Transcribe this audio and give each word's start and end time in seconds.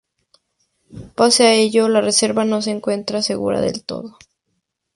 Pese 1.15 1.43
a 1.45 1.53
ello 1.53 1.87
la 1.87 2.01
reserva 2.01 2.43
no 2.43 2.63
se 2.63 2.71
encuentra 2.71 3.21
segura 3.21 3.61
del 3.61 3.83
todo. 3.85 4.17